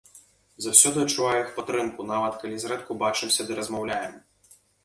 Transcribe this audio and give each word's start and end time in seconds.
Заўсёды 0.65 1.03
адчуваю 1.03 1.35
іх 1.43 1.51
падтрымку, 1.59 2.07
нават 2.13 2.33
калі 2.45 2.57
зрэдку 2.65 2.91
бачымся 3.05 3.41
ды 3.51 3.61
размаўляем. 3.63 4.21